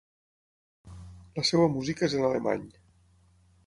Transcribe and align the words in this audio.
La 1.37 1.45
seua 1.51 1.69
música 1.77 2.07
és 2.11 2.19
en 2.21 2.29
alemany. 2.33 2.69